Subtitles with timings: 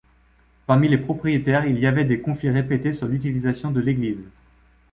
[0.65, 4.25] Parmi les propriétaires il y avait des conflits répétés sur l'utilisation de l’Église.